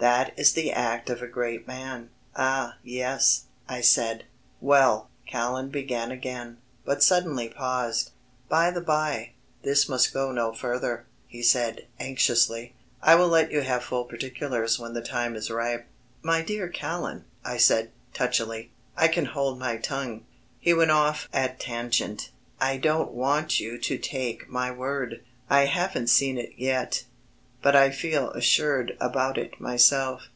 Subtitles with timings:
[0.00, 4.26] That is the act of a great man." "Ah, yes," I said.
[4.60, 8.12] "Well," Callan began again, but suddenly paused.
[8.48, 9.30] "By the bye,
[9.64, 14.78] this must go no farther," he said, anxiously, "I will let you have full particulars
[14.78, 15.84] when the time is ripe."
[16.22, 20.24] "My dear Callan," I said, touchily, "I can hold my tongue."
[20.60, 22.30] He went off at tangent.
[22.60, 27.02] "I don't want you to take my word I haven't seen it yet.
[27.60, 30.28] But I feel assured about it myself.